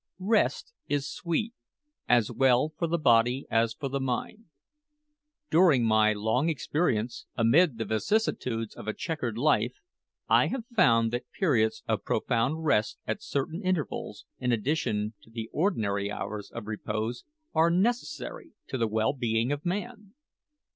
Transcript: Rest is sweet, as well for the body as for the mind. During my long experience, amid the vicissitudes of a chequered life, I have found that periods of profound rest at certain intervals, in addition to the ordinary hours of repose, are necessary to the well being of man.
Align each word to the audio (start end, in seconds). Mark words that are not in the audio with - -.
Rest 0.17 0.73
is 0.87 1.07
sweet, 1.07 1.53
as 2.09 2.31
well 2.31 2.73
for 2.75 2.87
the 2.87 2.97
body 2.97 3.45
as 3.51 3.75
for 3.75 3.87
the 3.87 3.99
mind. 3.99 4.45
During 5.51 5.85
my 5.85 6.11
long 6.11 6.49
experience, 6.49 7.27
amid 7.35 7.77
the 7.77 7.85
vicissitudes 7.85 8.73
of 8.75 8.87
a 8.87 8.95
chequered 8.95 9.37
life, 9.37 9.75
I 10.27 10.47
have 10.47 10.65
found 10.75 11.11
that 11.11 11.29
periods 11.31 11.83
of 11.87 12.03
profound 12.03 12.65
rest 12.65 12.97
at 13.05 13.21
certain 13.21 13.61
intervals, 13.63 14.25
in 14.39 14.51
addition 14.51 15.13
to 15.21 15.29
the 15.29 15.51
ordinary 15.53 16.09
hours 16.11 16.49
of 16.49 16.65
repose, 16.65 17.23
are 17.53 17.69
necessary 17.69 18.53
to 18.69 18.79
the 18.79 18.87
well 18.87 19.13
being 19.13 19.51
of 19.51 19.63
man. 19.67 20.15